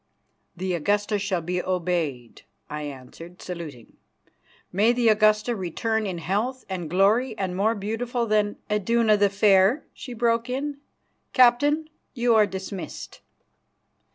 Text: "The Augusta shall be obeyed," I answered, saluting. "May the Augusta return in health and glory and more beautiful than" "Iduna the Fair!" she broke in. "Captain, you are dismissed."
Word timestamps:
"The 0.57 0.73
Augusta 0.73 1.19
shall 1.19 1.41
be 1.43 1.61
obeyed," 1.63 2.41
I 2.71 2.81
answered, 2.81 3.39
saluting. 3.39 3.97
"May 4.71 4.93
the 4.93 5.09
Augusta 5.09 5.55
return 5.55 6.07
in 6.07 6.17
health 6.17 6.65
and 6.67 6.89
glory 6.89 7.37
and 7.37 7.55
more 7.55 7.75
beautiful 7.75 8.25
than" 8.25 8.55
"Iduna 8.71 9.15
the 9.17 9.29
Fair!" 9.29 9.85
she 9.93 10.13
broke 10.13 10.49
in. 10.49 10.77
"Captain, 11.33 11.87
you 12.15 12.33
are 12.33 12.47
dismissed." 12.47 13.21